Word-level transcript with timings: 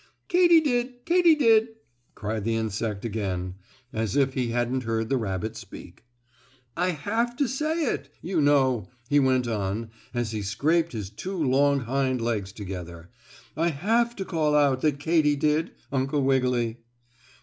"Katy 0.29 0.61
did! 0.61 1.05
Katy 1.05 1.35
did!" 1.35 1.75
cried 2.15 2.43
the 2.43 2.55
insect 2.55 3.05
again, 3.05 3.53
as 3.93 4.15
if 4.15 4.33
he 4.33 4.47
hadn't 4.47 4.81
heard 4.85 5.09
the 5.09 5.17
rabbit 5.17 5.55
speak. 5.55 6.05
"I 6.75 6.89
have 6.89 7.35
to 7.35 7.47
say 7.47 7.83
it, 7.83 8.11
you 8.19 8.41
know," 8.41 8.89
he 9.09 9.19
went 9.19 9.47
on, 9.47 9.91
as 10.11 10.31
he 10.31 10.41
scraped 10.41 10.93
his 10.93 11.11
two 11.11 11.37
long 11.37 11.81
hind 11.81 12.19
legs 12.19 12.51
together. 12.51 13.11
"I 13.55 13.67
have 13.67 14.15
to 14.15 14.25
call 14.25 14.55
out 14.55 14.81
that 14.81 14.99
Katy 14.99 15.35
did, 15.35 15.69
Uncle 15.91 16.23
Wiggily." 16.23 16.79